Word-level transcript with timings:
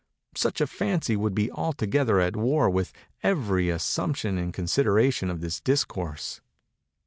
Such 0.35 0.61
a 0.61 0.65
fancy 0.65 1.15
would 1.15 1.35
be 1.35 1.51
altogether 1.51 2.19
at 2.19 2.35
war 2.35 2.71
with 2.71 2.91
every 3.21 3.69
assumption 3.69 4.39
and 4.39 4.51
consideration 4.51 5.29
of 5.29 5.41
this 5.41 5.59
Discourse. 5.61 6.41